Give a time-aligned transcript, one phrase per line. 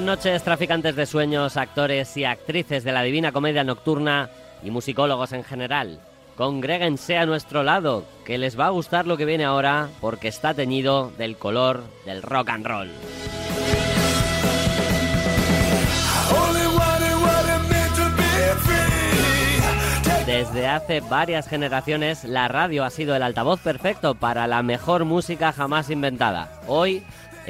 [0.00, 4.30] Buenas noches, traficantes de sueños, actores y actrices de la divina comedia nocturna
[4.62, 6.00] y musicólogos en general.
[6.36, 10.54] Congréguense a nuestro lado, que les va a gustar lo que viene ahora porque está
[10.54, 12.90] teñido del color del rock and roll.
[20.24, 25.52] Desde hace varias generaciones, la radio ha sido el altavoz perfecto para la mejor música
[25.52, 26.48] jamás inventada.
[26.66, 27.02] Hoy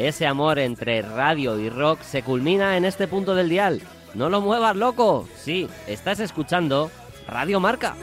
[0.06, 3.82] ese amor entre radio y rock se culmina en este punto del dial.
[4.14, 5.28] No lo muevas, loco.
[5.36, 6.90] Sí, estás escuchando
[7.28, 7.94] Radio Marca.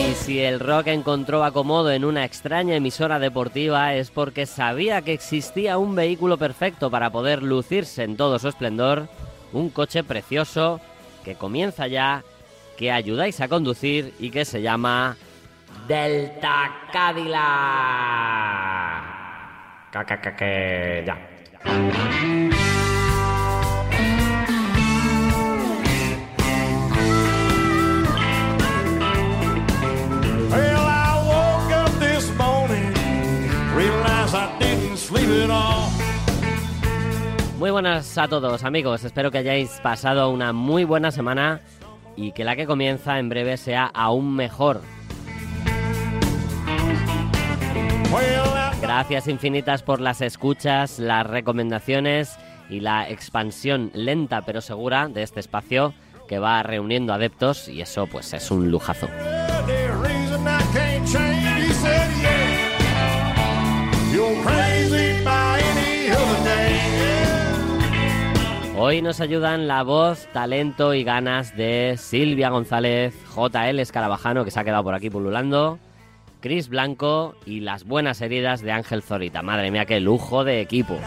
[0.00, 5.12] Y si el rock encontró acomodo en una extraña emisora deportiva es porque sabía que
[5.12, 9.08] existía un vehículo perfecto para poder lucirse en todo su esplendor
[9.52, 10.80] un coche precioso
[11.24, 12.22] que comienza ya,
[12.76, 15.16] que ayudáis a conducir y que se llama
[15.86, 17.40] Delta Cadillac.
[20.38, 21.18] Que, ya.
[31.98, 32.92] This morning,
[33.74, 35.99] realized I didn't sleep.
[37.60, 41.60] Muy buenas a todos amigos, espero que hayáis pasado una muy buena semana
[42.16, 44.80] y que la que comienza en breve sea aún mejor.
[48.80, 52.38] Gracias infinitas por las escuchas, las recomendaciones
[52.70, 55.92] y la expansión lenta pero segura de este espacio
[56.28, 59.06] que va reuniendo adeptos y eso pues es un lujazo.
[68.82, 74.58] Hoy nos ayudan la voz, talento y ganas de Silvia González, JL Escarabajano, que se
[74.58, 75.78] ha quedado por aquí pululando,
[76.40, 79.42] Chris Blanco y las buenas heridas de Ángel Zorita.
[79.42, 80.98] Madre mía, qué lujo de equipo.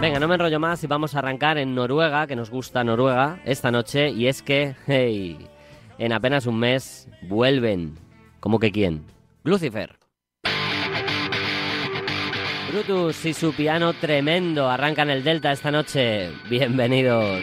[0.00, 3.41] Venga, no me enrollo más y vamos a arrancar en Noruega, que nos gusta Noruega
[3.44, 4.11] esta noche.
[4.11, 5.49] Y es que, hey,
[5.98, 7.94] en apenas un mes vuelven.
[8.40, 9.04] ¿Cómo que quién?
[9.44, 9.96] Lucifer.
[12.70, 16.31] Brutus y su piano tremendo arrancan el Delta esta noche.
[16.50, 17.43] Bienvenidos.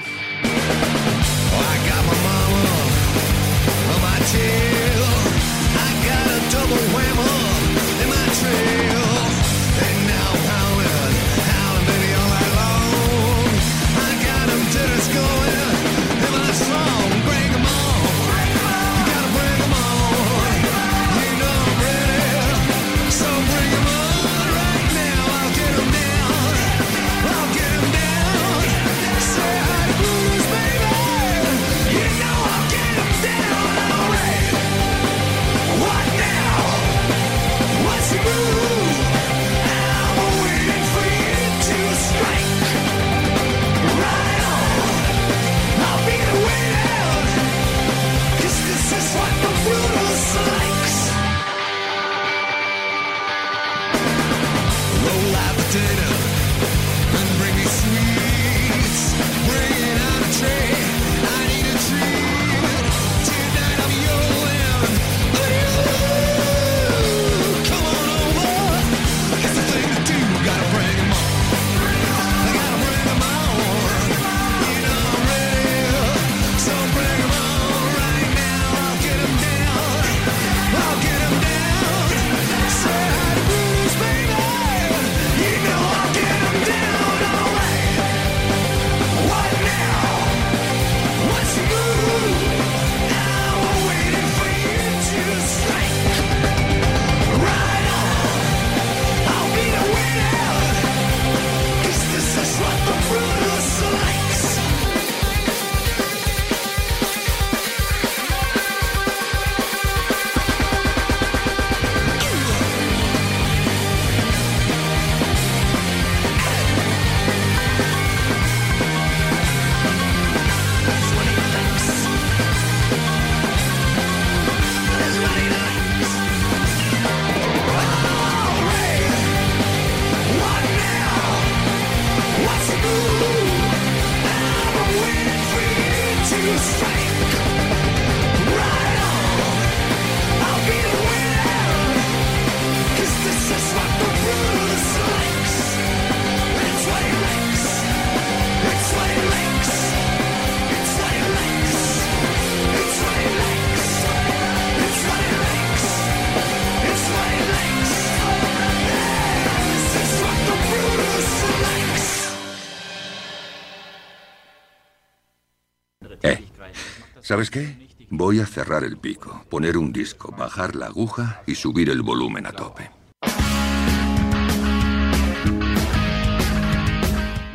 [167.43, 168.07] ¿Sabes qué?
[168.09, 172.45] Voy a cerrar el pico, poner un disco, bajar la aguja y subir el volumen
[172.45, 172.89] a tope.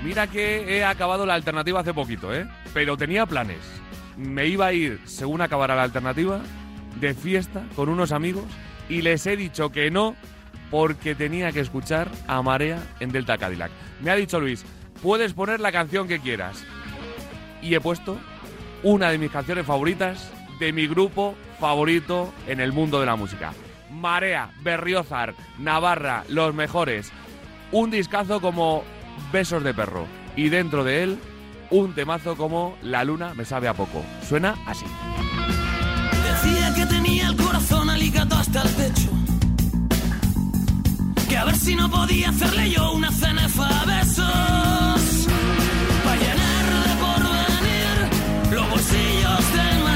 [0.04, 2.46] Mira que he acabado la alternativa hace poquito, ¿eh?
[2.74, 3.60] Pero tenía planes.
[4.18, 6.42] Me iba a ir, según acabara la alternativa,
[7.00, 8.44] de fiesta con unos amigos
[8.90, 10.16] y les he dicho que no
[10.70, 13.70] porque tenía que escuchar a Marea en Delta Cadillac.
[14.02, 14.66] Me ha dicho Luis,
[15.02, 16.62] puedes poner la canción que quieras.
[17.62, 18.18] Y he puesto
[18.82, 23.52] una de mis canciones favoritas de mi grupo favorito en el mundo de la música.
[23.90, 27.10] Marea, Berriozar, Navarra, los mejores.
[27.72, 28.84] Un discazo como
[29.32, 30.06] Besos de Perro.
[30.36, 31.18] Y dentro de él,
[31.70, 34.04] un temazo como La Luna me sabe a poco.
[34.26, 34.84] Suena así.
[36.24, 39.10] Decía que tenía el corazón alicato hasta el pecho.
[41.28, 45.07] Que a ver si no podía hacerle yo una cenefa a besos.
[48.78, 49.87] Oceans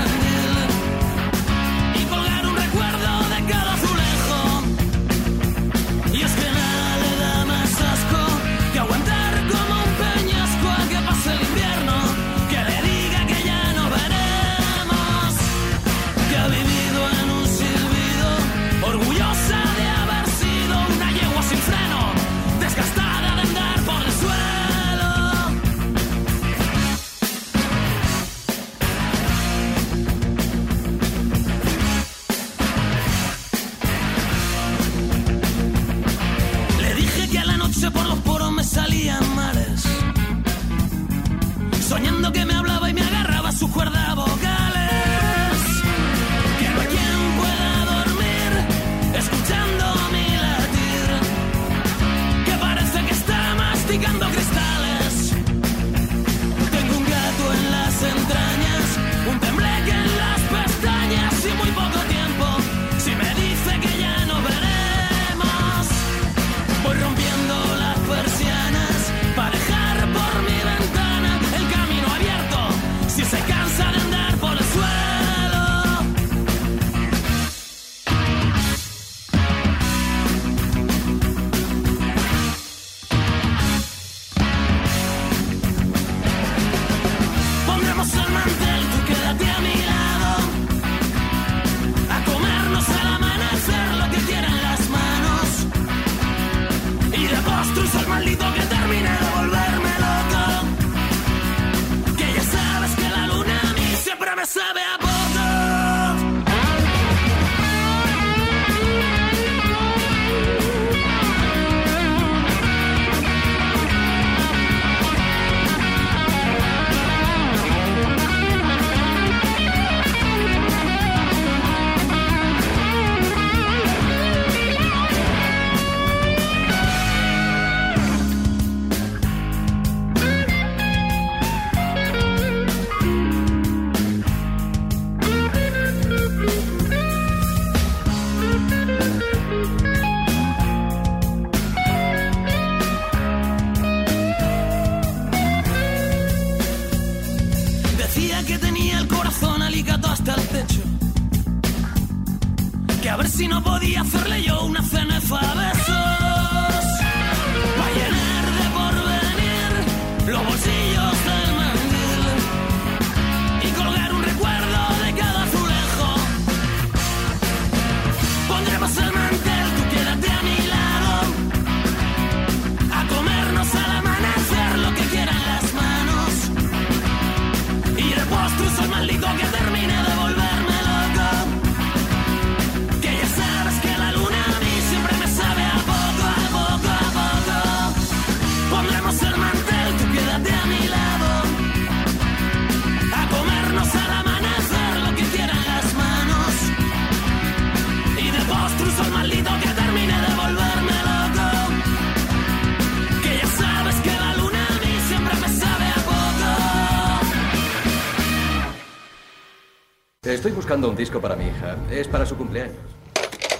[210.32, 211.76] Estoy buscando un disco para mi hija.
[211.90, 212.74] Es para su cumpleaños.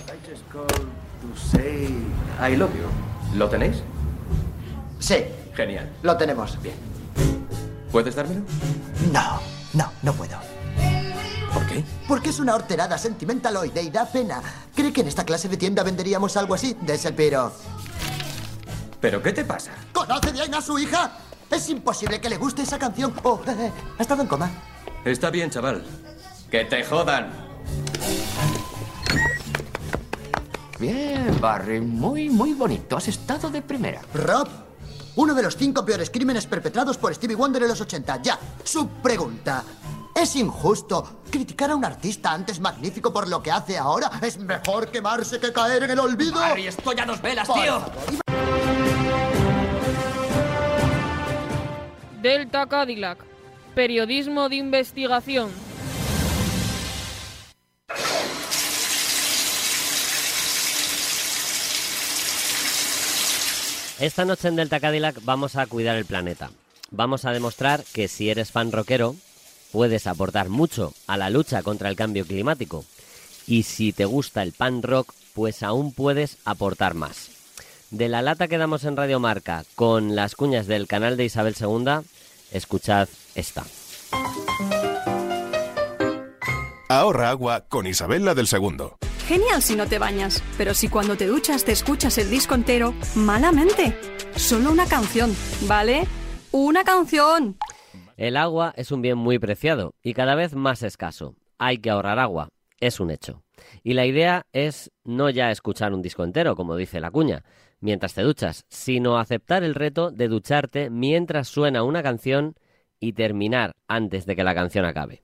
[0.08, 1.88] I just called to say
[2.40, 3.36] I love you.
[3.38, 3.82] ¿Lo tenéis?
[4.98, 5.16] Sí,
[5.54, 5.90] Genial.
[6.02, 6.60] lo tenemos.
[6.62, 6.74] Bien.
[7.90, 8.40] ¿Puedes dármelo?
[9.12, 9.38] No,
[9.74, 10.38] no, no puedo.
[11.52, 11.84] ¿Por qué?
[12.08, 14.40] Porque es una horterada sentimentaloide y da pena.
[14.74, 16.74] ¿Cree que en esta clase de tienda venderíamos algo así?
[16.80, 17.52] Des el piro.
[18.98, 19.72] ¿Pero qué te pasa?
[19.92, 21.12] ¿Conoce bien a su hija?
[21.50, 23.12] Es imposible que le guste esa canción.
[23.24, 24.50] Oh, eh, eh, ha estado en coma.
[25.04, 25.84] Está bien, chaval.
[26.52, 27.30] Que te jodan.
[30.78, 32.98] Bien, Barry, muy, muy bonito.
[32.98, 34.02] Has estado de primera.
[34.12, 34.48] Rob,
[35.16, 38.20] uno de los cinco peores crímenes perpetrados por Stevie Wonder en los 80.
[38.20, 39.64] Ya, su pregunta.
[40.14, 44.10] ¿Es injusto criticar a un artista antes magnífico por lo que hace ahora?
[44.20, 46.34] ¿Es mejor quemarse que caer en el olvido?
[46.34, 47.80] Barry, estoy a dos velas, Por tío.
[47.80, 47.92] favor,
[52.20, 53.24] Delta Cadillac.
[53.74, 55.71] Periodismo de investigación.
[64.02, 66.50] Esta noche en Delta Cadillac vamos a cuidar el planeta.
[66.90, 69.14] Vamos a demostrar que si eres fan rockero,
[69.70, 72.84] puedes aportar mucho a la lucha contra el cambio climático.
[73.46, 77.30] Y si te gusta el pan rock, pues aún puedes aportar más.
[77.92, 81.54] De la lata que damos en Radio Marca con las cuñas del canal de Isabel
[81.60, 82.04] II,
[82.50, 83.64] escuchad esta.
[86.88, 88.98] Ahorra agua con Isabel la del Segundo.
[89.26, 92.94] Genial si no te bañas, pero si cuando te duchas te escuchas el disco entero,
[93.14, 93.96] malamente.
[94.34, 95.32] Solo una canción,
[95.68, 96.06] ¿vale?
[96.50, 97.56] Una canción.
[98.16, 101.34] El agua es un bien muy preciado y cada vez más escaso.
[101.58, 102.48] Hay que ahorrar agua,
[102.80, 103.42] es un hecho.
[103.84, 107.44] Y la idea es no ya escuchar un disco entero, como dice la cuña,
[107.80, 112.54] mientras te duchas, sino aceptar el reto de ducharte mientras suena una canción
[112.98, 115.22] y terminar antes de que la canción acabe.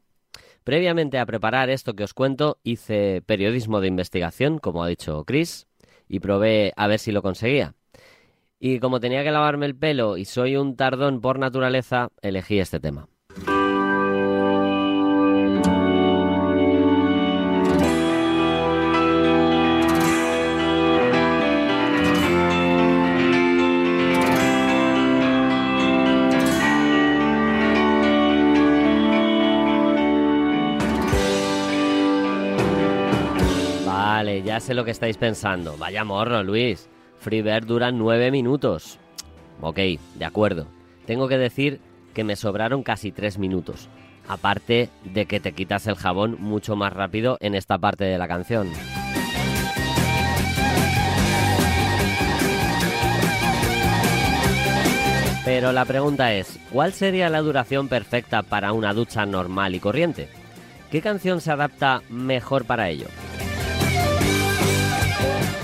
[0.68, 5.66] Previamente a preparar esto que os cuento, hice periodismo de investigación, como ha dicho Chris,
[6.10, 7.74] y probé a ver si lo conseguía.
[8.60, 12.80] Y como tenía que lavarme el pelo y soy un tardón por naturaleza, elegí este
[12.80, 13.08] tema.
[34.18, 35.76] Vale, ya sé lo que estáis pensando.
[35.78, 36.88] Vaya morro, Luis.
[37.20, 38.98] Freebird dura nueve minutos.
[39.60, 40.66] Ok, de acuerdo.
[41.06, 41.80] Tengo que decir
[42.14, 43.88] que me sobraron casi tres minutos.
[44.26, 48.26] Aparte de que te quitas el jabón mucho más rápido en esta parte de la
[48.26, 48.68] canción.
[55.44, 60.28] Pero la pregunta es, ¿cuál sería la duración perfecta para una ducha normal y corriente?
[60.90, 63.06] ¿Qué canción se adapta mejor para ello?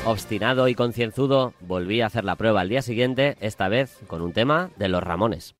[0.06, 4.34] Obstinado y concienzudo, volví a hacer la prueba al día siguiente, esta vez con un
[4.34, 5.54] tema de los Ramones.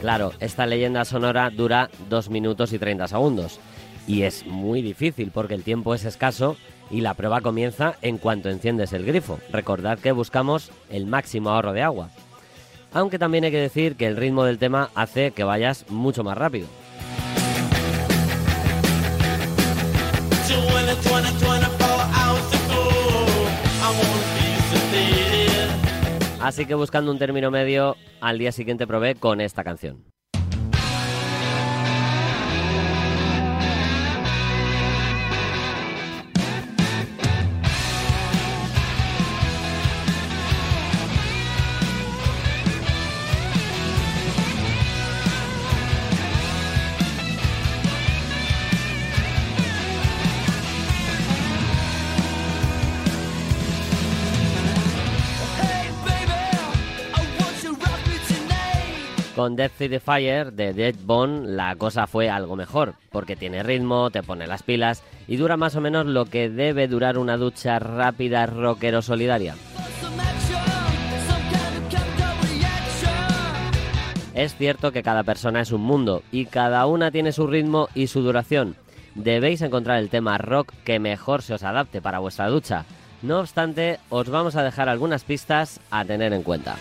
[0.00, 3.58] Claro, esta leyenda sonora dura 2 minutos y 30 segundos.
[4.06, 6.56] Y es muy difícil porque el tiempo es escaso
[6.92, 9.40] y la prueba comienza en cuanto enciendes el grifo.
[9.50, 12.10] Recordad que buscamos el máximo ahorro de agua.
[12.94, 16.36] Aunque también hay que decir que el ritmo del tema hace que vayas mucho más
[16.36, 16.66] rápido.
[26.42, 30.11] Así que buscando un término medio, al día siguiente probé con esta canción.
[59.42, 64.08] Con Death City Fire de Dead Bone la cosa fue algo mejor, porque tiene ritmo,
[64.12, 67.80] te pone las pilas y dura más o menos lo que debe durar una ducha
[67.80, 69.56] rápida rockero solidaria.
[74.32, 78.06] Es cierto que cada persona es un mundo y cada una tiene su ritmo y
[78.06, 78.76] su duración.
[79.16, 82.84] Debéis encontrar el tema rock que mejor se os adapte para vuestra ducha.
[83.22, 86.76] No obstante, os vamos a dejar algunas pistas a tener en cuenta.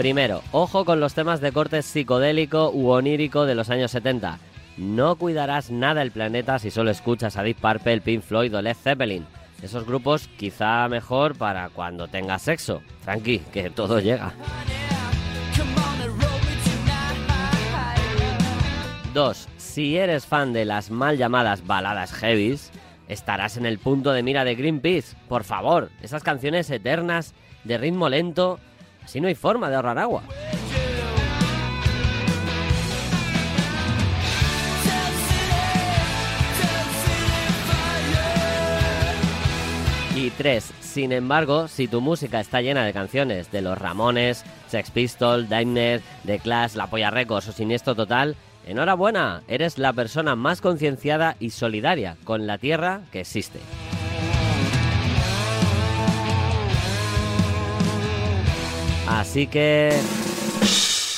[0.00, 4.38] Primero, ojo con los temas de corte psicodélico u onírico de los años 70.
[4.78, 8.78] No cuidarás nada el planeta si solo escuchas a Deep Purple, Pink Floyd o Led
[8.82, 9.26] Zeppelin.
[9.60, 12.80] Esos grupos quizá mejor para cuando tengas sexo.
[13.04, 14.32] Tranqui, que todo llega.
[19.12, 19.48] 2.
[19.58, 22.72] Si eres fan de las mal llamadas baladas heavies,
[23.06, 25.14] estarás en el punto de mira de Greenpeace.
[25.28, 27.34] Por favor, esas canciones eternas
[27.64, 28.58] de ritmo lento
[29.04, 30.22] Así no hay forma de ahorrar agua.
[40.16, 44.90] Y tres, sin embargo, si tu música está llena de canciones de los Ramones, Sex
[44.90, 48.36] Pistols, Daimler, The Clash, La Polla Records o Siniestro Total,
[48.66, 53.60] enhorabuena, eres la persona más concienciada y solidaria con la tierra que existe.
[59.10, 59.90] Así que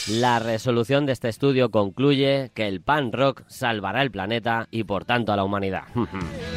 [0.08, 5.04] la resolución de este estudio concluye que el pan rock salvará el planeta y por
[5.04, 5.84] tanto a la humanidad.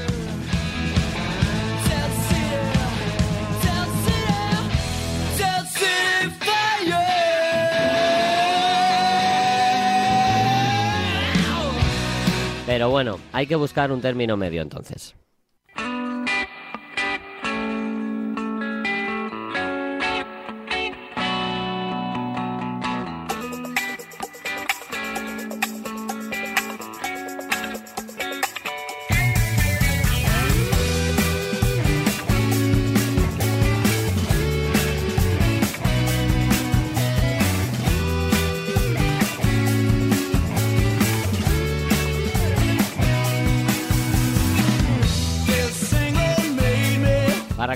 [12.66, 15.16] Pero bueno, hay que buscar un término medio entonces.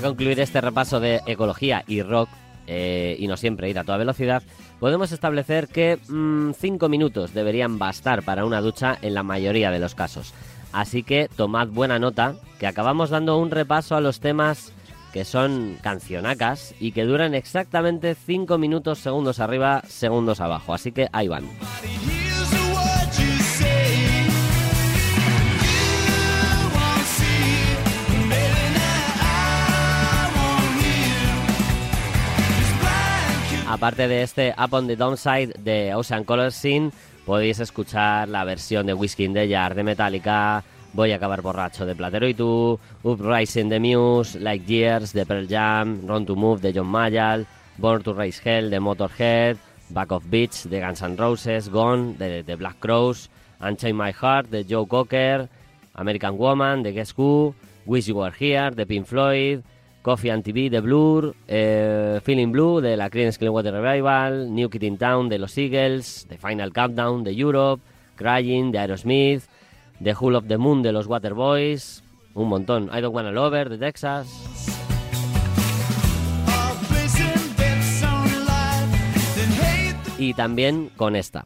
[0.10, 2.30] Concluir este repaso de ecología y rock,
[2.66, 4.42] eh, y no siempre ir a toda velocidad,
[4.80, 9.94] podemos establecer que 5 minutos deberían bastar para una ducha en la mayoría de los
[9.94, 10.34] casos.
[10.72, 14.74] Así que tomad buena nota, que acabamos dando un repaso a los temas
[15.14, 20.74] que son cancionacas y que duran exactamente 5 minutos, segundos arriba, segundos abajo.
[20.74, 21.46] Así que ahí van.
[33.70, 36.90] Aparte de este Up on the Downside de Ocean Color Scene,
[37.24, 41.86] podéis escuchar la versión de Whiskey in the Jar de Metallica, Voy a acabar borracho
[41.86, 42.36] de Platero y
[43.04, 47.46] Uprising de Muse, Like Years de Pearl Jam, Run to Move de John Mayall,
[47.78, 49.58] Born to Raise Hell de Motorhead,
[49.90, 53.30] Back of Beach de Guns N' Roses, Gone de Black Crows,
[53.62, 55.48] Unchain My Heart de Joe Cocker,
[55.94, 57.54] American Woman de Guess Who,
[57.86, 59.62] Wish You Were Here de Pink Floyd,
[60.02, 64.84] Coffee and TV de Blur, eh, Feeling Blue de la Creedence Clearwater Revival, New Kid
[64.84, 67.84] in Town de los Eagles, The Final Countdown de Europe,
[68.16, 69.44] Crying de Aerosmith,
[70.02, 72.90] The Hull of the Moon de los Waterboys, un montón.
[72.94, 74.28] I Don't Wanna Lover de Texas.
[80.18, 81.46] Y también con esta.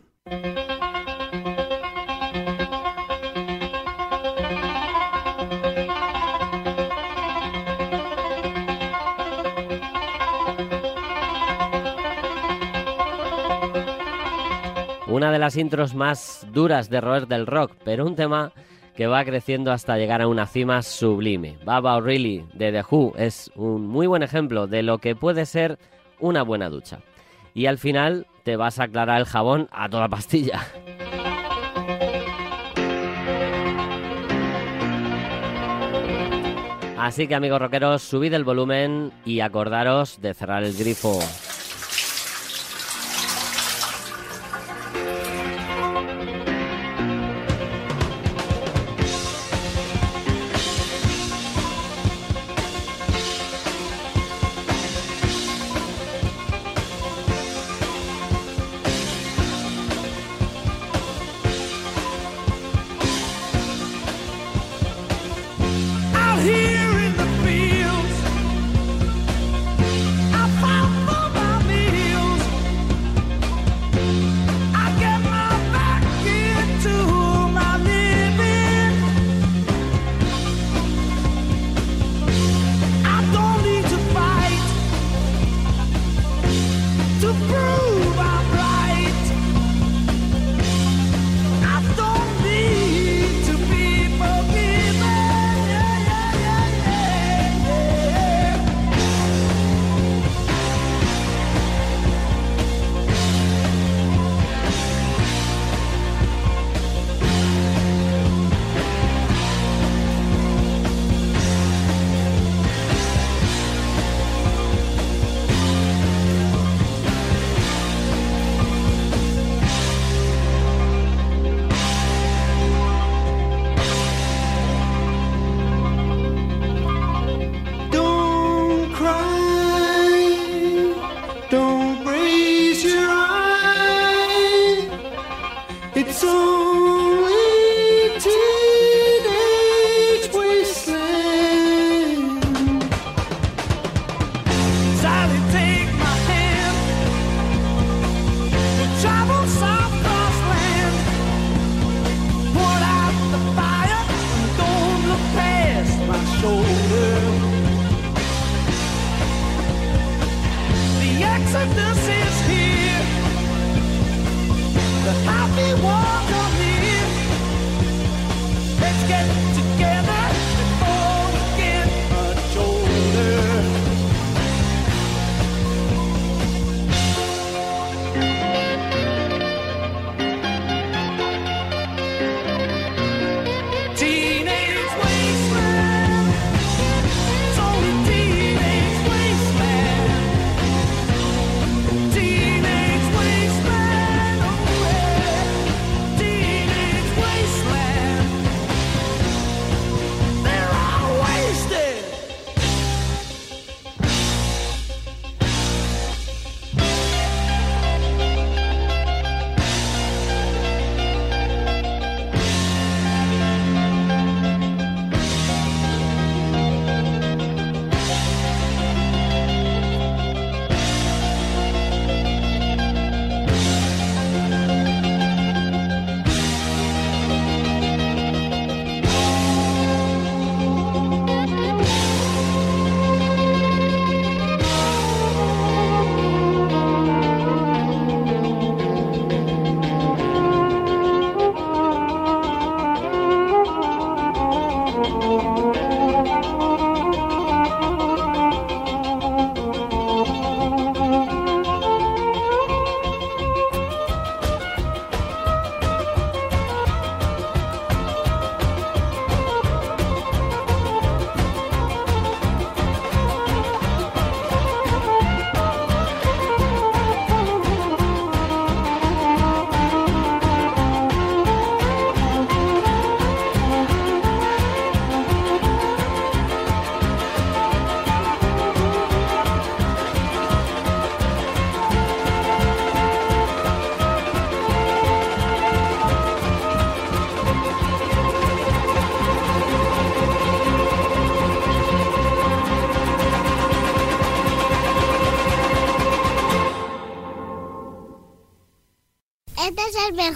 [15.23, 18.51] Una de las intros más duras de roer del rock, pero un tema
[18.93, 21.57] que va creciendo hasta llegar a una cima sublime.
[21.63, 25.79] Baba O'Reilly de The Who es un muy buen ejemplo de lo que puede ser
[26.19, 26.99] una buena ducha.
[27.53, 30.59] Y al final te vas a aclarar el jabón a toda pastilla.
[36.99, 41.17] Así que amigos rockeros, subid el volumen y acordaros de cerrar el grifo.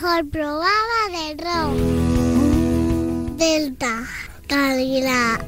[0.08, 1.74] Mejor programa del rock.
[3.38, 4.08] Delta,
[4.48, 5.46] calidad.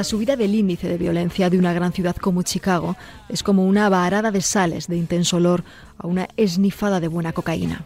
[0.00, 2.96] La subida del índice de violencia de una gran ciudad como Chicago
[3.28, 5.62] es como una varada de sales de intenso olor
[5.98, 7.84] a una esnifada de buena cocaína.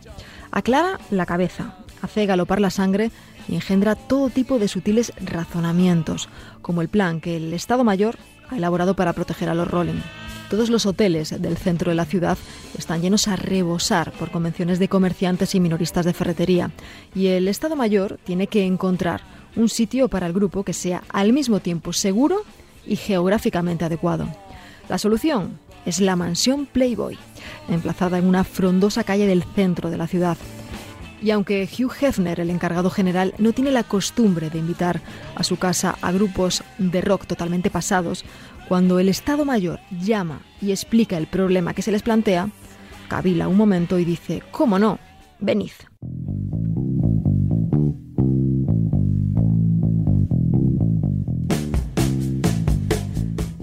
[0.52, 3.10] Aclara la cabeza, hace galopar la sangre
[3.48, 6.28] y engendra todo tipo de sutiles razonamientos,
[6.62, 8.16] como el plan que el Estado Mayor
[8.48, 10.00] ha elaborado para proteger a los Rolling.
[10.50, 12.38] Todos los hoteles del centro de la ciudad
[12.78, 16.70] están llenos a rebosar por convenciones de comerciantes y minoristas de ferretería,
[17.12, 21.32] y el Estado Mayor tiene que encontrar un sitio para el grupo que sea al
[21.32, 22.42] mismo tiempo seguro
[22.86, 24.28] y geográficamente adecuado.
[24.88, 27.18] La solución es la mansión Playboy,
[27.68, 30.36] emplazada en una frondosa calle del centro de la ciudad.
[31.22, 35.00] Y aunque Hugh Hefner, el encargado general, no tiene la costumbre de invitar
[35.34, 38.24] a su casa a grupos de rock totalmente pasados,
[38.68, 42.50] cuando el Estado Mayor llama y explica el problema que se les plantea,
[43.08, 44.98] cavila un momento y dice, ¿cómo no?
[45.38, 45.72] Venid.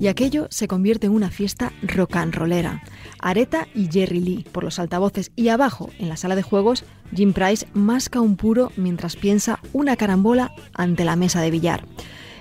[0.02, 2.82] Y aquello se convierte en una fiesta rock and rollera.
[3.20, 6.86] Areta y Jerry Lee por los altavoces y abajo, en la sala de juegos,
[7.16, 11.86] Jim Price masca un puro mientras piensa una carambola ante la mesa de billar.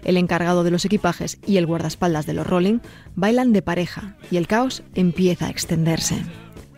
[0.05, 2.79] El encargado de los equipajes y el guardaespaldas de los Rolling
[3.14, 6.23] bailan de pareja y el caos empieza a extenderse.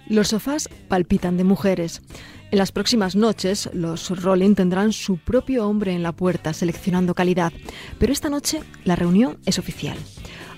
[0.08, 2.02] Los sofás palpitan de mujeres.
[2.50, 7.52] En las próximas noches, los Rolling tendrán su propio hombre en la puerta seleccionando calidad,
[8.00, 9.96] pero esta noche la reunión es oficial.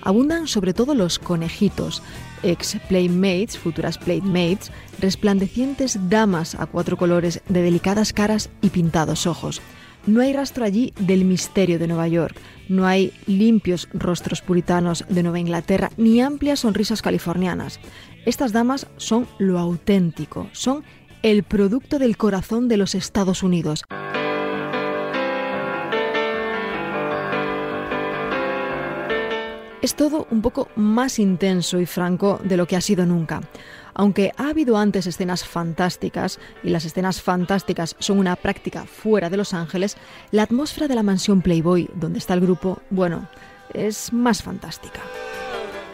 [0.05, 2.03] Abundan sobre todo los conejitos,
[2.43, 9.61] ex playmates, futuras playmates, resplandecientes damas a cuatro colores de delicadas caras y pintados ojos.
[10.05, 12.37] No hay rastro allí del misterio de Nueva York,
[12.69, 17.79] no hay limpios rostros puritanos de Nueva Inglaterra, ni amplias sonrisas californianas.
[18.27, 20.83] Estas damas son lo auténtico, son
[21.23, 23.83] el producto del corazón de los Estados Unidos.
[29.85, 33.41] Es todo un poco más intenso y franco de lo que ha sido nunca.
[33.93, 39.37] Aunque ha habido antes escenas fantásticas, y las escenas fantásticas son una práctica fuera de
[39.37, 39.95] Los Ángeles,
[40.31, 43.29] la atmósfera de la mansión Playboy, donde está el grupo, bueno,
[43.75, 45.01] es más fantástica.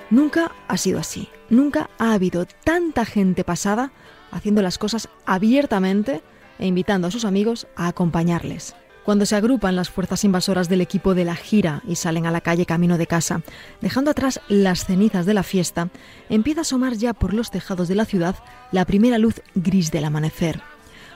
[0.10, 1.28] Nunca ha sido así.
[1.50, 3.92] Nunca ha habido tanta gente pasada
[4.32, 6.22] haciendo las cosas abiertamente
[6.60, 8.74] e invitando a sus amigos a acompañarles.
[9.04, 12.42] Cuando se agrupan las fuerzas invasoras del equipo de la gira y salen a la
[12.42, 13.42] calle camino de casa,
[13.82, 15.90] dejando atrás las cenizas de la fiesta,
[16.30, 18.36] empieza a asomar ya por los tejados de la ciudad
[18.72, 20.62] la primera luz gris del amanecer.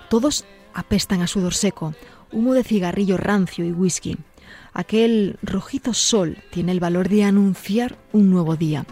[0.09, 1.93] Todos apestan a sudor seco,
[2.31, 4.17] humo de cigarrillo rancio y whisky.
[4.73, 8.85] Aquel rojizo sol tiene el valor de anunciar un nuevo día.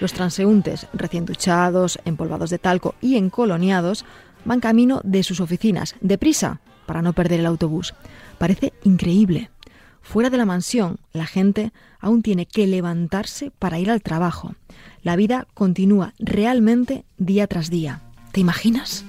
[0.00, 4.06] Los transeúntes, recién duchados, empolvados de talco y encoloniados,
[4.44, 7.94] van camino de sus oficinas, deprisa, para no perder el autobús.
[8.42, 9.52] Parece increíble.
[10.00, 14.56] Fuera de la mansión, la gente aún tiene que levantarse para ir al trabajo.
[15.04, 18.00] La vida continúa realmente día tras día.
[18.32, 19.04] ¿Te imaginas?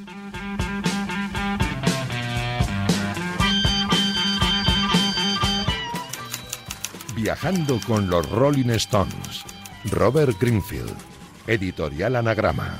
[7.15, 9.45] Viajando con los Rolling Stones.
[9.85, 10.93] Robert Greenfield.
[11.47, 12.79] Editorial Anagrama.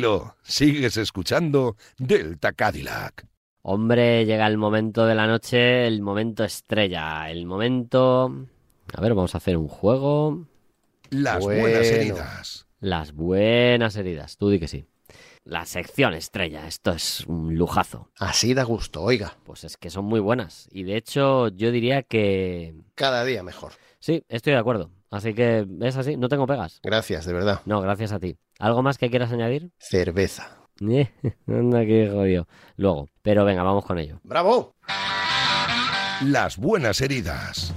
[0.00, 3.26] Tranquilo, sigues escuchando Delta Cadillac.
[3.60, 8.46] Hombre, llega el momento de la noche, el momento estrella, el momento...
[8.94, 10.46] A ver, vamos a hacer un juego.
[11.10, 12.66] Las buenas heridas.
[12.80, 14.86] Las buenas heridas, tú di que sí.
[15.44, 18.08] La sección estrella, esto es un lujazo.
[18.18, 19.36] Así da gusto, oiga.
[19.44, 20.66] Pues es que son muy buenas.
[20.72, 22.74] Y de hecho, yo diría que...
[22.94, 23.72] Cada día mejor.
[23.98, 24.92] Sí, estoy de acuerdo.
[25.10, 26.80] Así que es así, no tengo pegas.
[26.82, 27.60] Gracias, de verdad.
[27.66, 28.38] No, gracias a ti.
[28.60, 29.72] ¿Algo más que quieras añadir?
[29.78, 30.58] Cerveza.
[30.86, 31.10] Eh,
[31.48, 32.46] Anda, que jodido.
[32.76, 34.20] Luego, pero venga, vamos con ello.
[34.22, 34.74] ¡Bravo!
[36.22, 37.72] Las buenas heridas.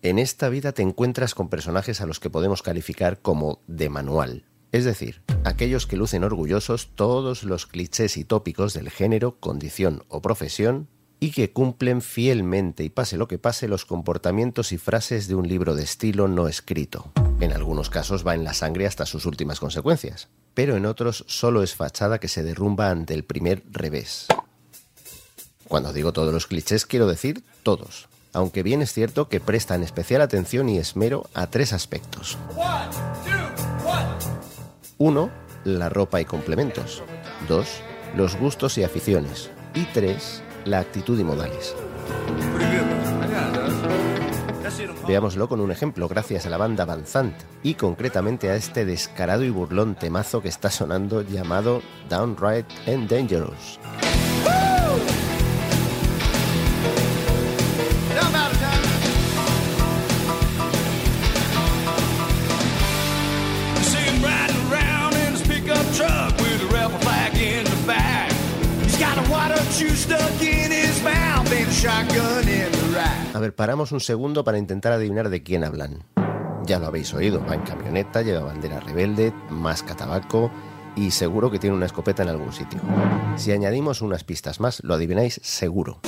[0.00, 4.46] En esta vida te encuentras con personajes a los que podemos calificar como de manual.
[4.72, 10.22] Es decir, aquellos que lucen orgullosos todos los clichés y tópicos del género, condición o
[10.22, 10.88] profesión
[11.22, 15.46] y que cumplen fielmente y pase lo que pase los comportamientos y frases de un
[15.46, 17.12] libro de estilo no escrito.
[17.38, 21.62] En algunos casos va en la sangre hasta sus últimas consecuencias, pero en otros solo
[21.62, 24.26] es fachada que se derrumba ante el primer revés.
[25.68, 30.22] Cuando digo todos los clichés quiero decir todos, aunque bien es cierto que prestan especial
[30.22, 32.36] atención y esmero a tres aspectos.
[34.98, 35.30] Uno,
[35.62, 37.04] la ropa y complementos.
[37.48, 37.68] Dos,
[38.16, 39.50] los gustos y aficiones.
[39.74, 41.74] Y tres, la actitud y modales.
[45.06, 49.44] Veámoslo con un ejemplo gracias a la banda Van Sant y concretamente a este descarado
[49.44, 53.78] y burlón temazo que está sonando llamado Downright and Dangerous.
[73.34, 76.04] A ver, paramos un segundo para intentar adivinar de quién hablan.
[76.64, 80.52] Ya lo habéis oído, va en camioneta, lleva bandera rebelde, masca tabaco
[80.94, 82.80] y seguro que tiene una escopeta en algún sitio.
[83.36, 85.98] Si añadimos unas pistas más, lo adivináis seguro.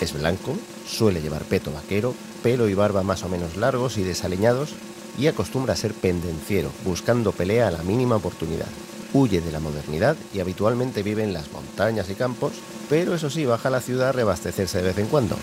[0.00, 0.56] Es blanco,
[0.86, 2.14] suele llevar peto vaquero,
[2.44, 4.76] pelo y barba más o menos largos y desaliñados
[5.18, 8.68] y acostumbra a ser pendenciero, buscando pelea a la mínima oportunidad.
[9.12, 12.52] Huye de la modernidad y habitualmente vive en las montañas y campos,
[12.88, 15.36] pero eso sí, baja a la ciudad a reabastecerse de vez en cuando.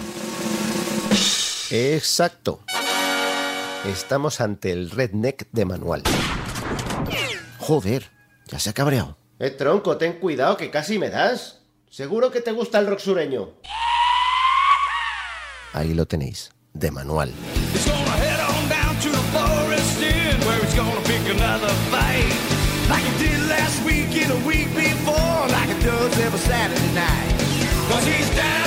[1.72, 2.60] Exacto.
[3.86, 6.04] Estamos ante el redneck de manual.
[7.60, 8.12] Joder,
[8.48, 9.18] ya se ha cabreado.
[9.40, 11.62] Eh, tronco, ten cuidado que casi me das.
[11.90, 13.50] Seguro que te gusta el rock sureño.
[15.74, 17.34] Ahí lo tenéis, de manual.
[24.28, 27.32] Last week a week before, like he does every Saturday night.
[27.90, 28.65] Cause he's downright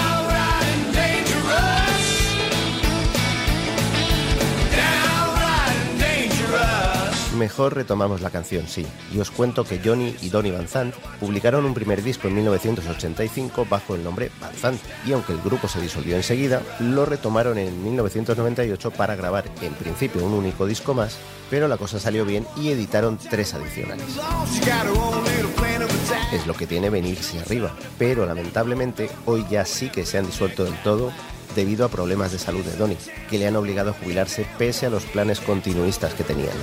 [7.38, 8.84] Mejor retomamos la canción, sí,
[9.14, 13.64] y os cuento que Johnny y Donny Van Sant publicaron un primer disco en 1985
[13.70, 17.80] bajo el nombre Van Sant, y aunque el grupo se disolvió enseguida, lo retomaron en
[17.84, 21.16] 1998 para grabar en principio un único disco más,
[21.48, 24.04] pero la cosa salió bien y editaron tres adicionales.
[26.32, 30.64] Es lo que tiene venirse arriba, pero lamentablemente hoy ya sí que se han disuelto
[30.64, 31.12] del todo
[31.54, 32.96] debido a problemas de salud de Donny,
[33.28, 36.56] que le han obligado a jubilarse pese a los planes continuistas que tenían.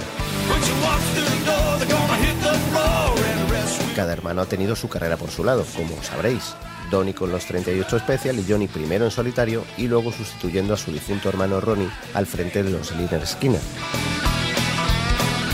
[3.95, 6.55] Cada hermano ha tenido su carrera por su lado, como sabréis.
[6.91, 10.91] Donny con los 38 Special y Johnny primero en solitario y luego sustituyendo a su
[10.91, 13.61] difunto hermano Ronnie al frente de los Liner Skinner.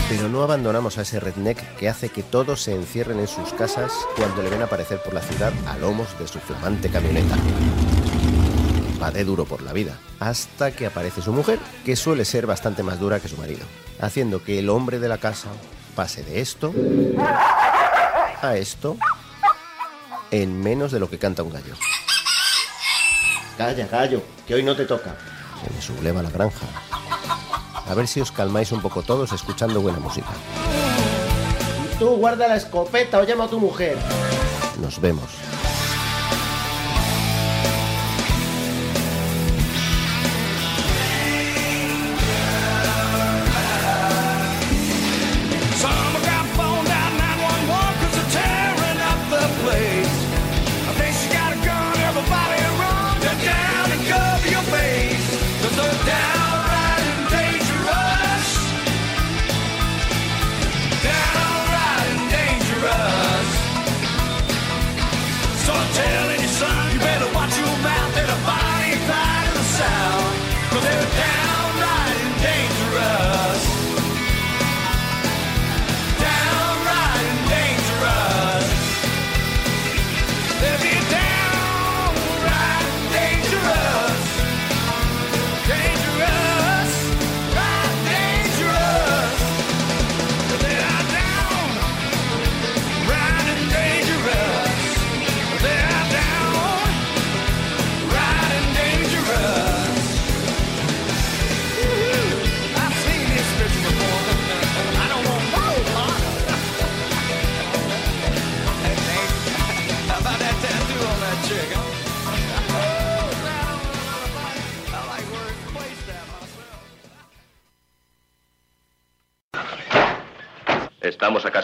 [0.08, 3.92] Pero no abandonamos a ese redneck que hace que todos se encierren en sus casas
[4.16, 7.36] cuando le ven aparecer por la ciudad a lomos de su flamante camioneta.
[9.02, 12.84] Va de duro por la vida, hasta que aparece su mujer, que suele ser bastante
[12.84, 13.66] más dura que su marido,
[14.00, 15.48] haciendo que el hombre de la casa
[15.96, 16.72] pase de esto
[18.40, 18.96] a esto
[20.30, 21.74] en menos de lo que canta un gallo.
[23.58, 25.16] Calla, gallo, que hoy no te toca.
[25.62, 26.66] Se me subleva la granja.
[27.86, 30.30] A ver si os calmáis un poco todos escuchando buena música.
[31.98, 33.98] Tú guarda la escopeta o llama a tu mujer.
[34.80, 35.41] Nos vemos.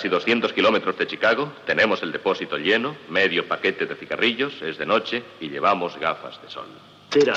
[0.08, 4.86] Casi 200 kilómetros de Chicago, tenemos el depósito lleno, medio paquete de cigarrillos, es de
[4.86, 6.66] noche y llevamos gafas de sol.
[7.10, 7.34] Será.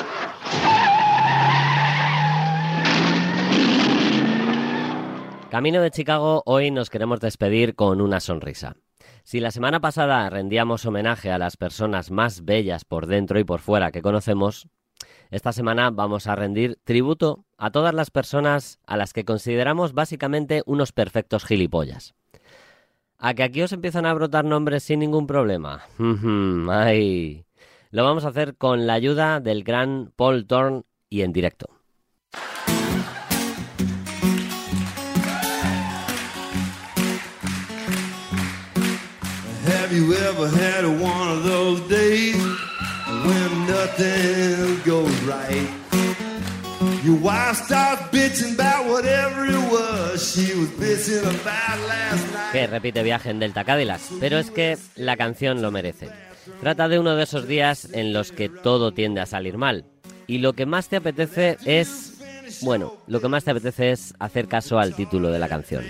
[5.49, 8.75] Camino de Chicago, hoy nos queremos despedir con una sonrisa.
[9.23, 13.59] Si la semana pasada rendíamos homenaje a las personas más bellas por dentro y por
[13.59, 14.67] fuera que conocemos,
[15.29, 20.61] esta semana vamos a rendir tributo a todas las personas a las que consideramos básicamente
[20.65, 22.15] unos perfectos gilipollas.
[23.23, 25.83] ¿A que aquí os empiezan a brotar nombres sin ningún problema?
[26.71, 27.45] Ay.
[27.91, 31.67] Lo vamos a hacer con la ayuda del gran Paul Thorne y en directo.
[39.67, 42.41] Have you ever had one of those days
[43.23, 45.80] when nothing goes right?
[47.21, 52.51] Wife starts bitching about whatever it was she was bitching about last night.
[52.51, 56.09] Que repite viaje en Delta Cadillac, pero es que la canción lo merece.
[56.61, 59.85] Trata de uno de esos días en los que todo tiende a salir mal.
[60.25, 62.17] Y lo que más te apetece es...
[62.61, 65.85] Bueno, lo que más te apetece es hacer caso al título de la canción.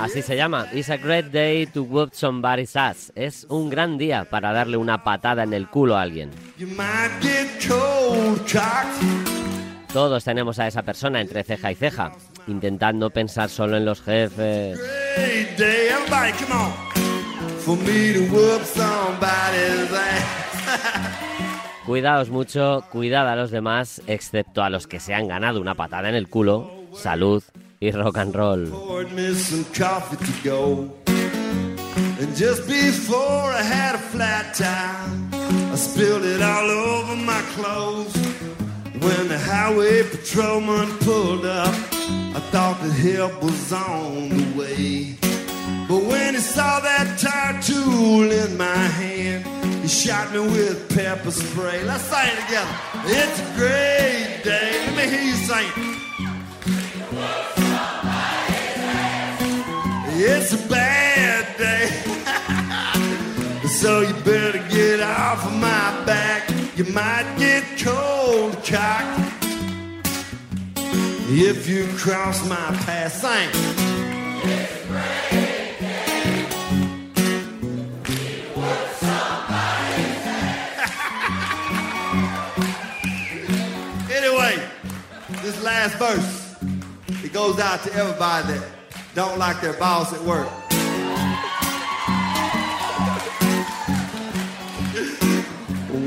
[0.00, 0.66] Así se llama.
[0.72, 3.12] It's a great day to whoop somebody's ass.
[3.14, 6.30] Es un gran día para darle una patada en el culo a alguien.
[9.92, 12.12] Todos tenemos a esa persona entre ceja y ceja,
[12.46, 14.80] intentando pensar solo en los jefes.
[21.84, 26.08] Cuidaos mucho, cuidad a los demás, excepto a los que se han ganado una patada
[26.08, 27.42] en el culo, salud
[27.82, 28.66] y rock and roll.
[32.20, 35.08] And just before I had a flat tire,
[35.72, 38.14] I spilled it all over my clothes.
[39.00, 41.74] When the highway patrolman pulled up,
[42.36, 45.16] I thought that help was on the way.
[45.88, 49.46] But when he saw that tire tool in my hand,
[49.82, 51.82] he shot me with pepper spray.
[51.84, 52.74] Let's sing it together.
[53.06, 54.84] It's a great day.
[54.84, 56.00] Let me hear you sing.
[60.22, 61.86] It's a bad day.
[63.68, 66.46] so you better get off of my back.
[66.76, 69.18] You might get cold cocked
[71.30, 73.14] if you cross my path.
[73.14, 73.48] Sing.
[84.12, 84.62] Anyway,
[85.42, 86.56] this last verse,
[87.24, 88.79] it goes out to everybody that
[89.14, 90.48] don't like their boss at work.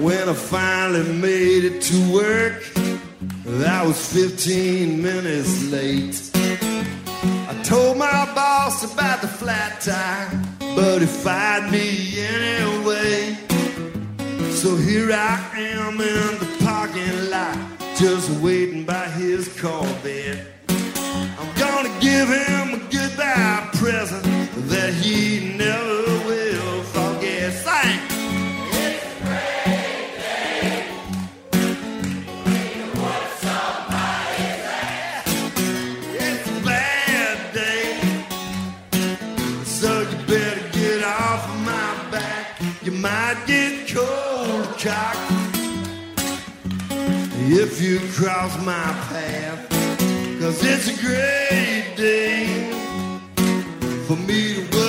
[0.01, 2.63] When I finally made it to work,
[3.65, 6.31] I was 15 minutes late.
[6.35, 13.37] I told my boss about the flat tire, but he fired me anyway.
[14.51, 17.57] So here I am in the parking lot,
[17.97, 20.52] just waiting by his Corvette.
[21.83, 24.23] Gonna give him a goodbye present
[24.69, 27.51] that he never will forget.
[27.51, 27.99] Sing.
[36.15, 37.99] It's a bad day,
[39.65, 42.61] so you better get off of my back.
[42.81, 45.31] You might get cold cocked
[47.51, 49.72] if you cross my path.
[50.43, 52.69] Cause it's a great day
[54.05, 54.82] for me to